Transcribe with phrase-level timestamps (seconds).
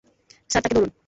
[0.49, 0.91] Sir তাকে ধরুন।